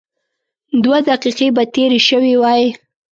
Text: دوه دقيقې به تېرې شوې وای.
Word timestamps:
دوه 0.83 0.97
دقيقې 1.09 1.47
به 1.55 1.63
تېرې 1.75 1.99
شوې 2.07 2.33
وای. 2.41 2.63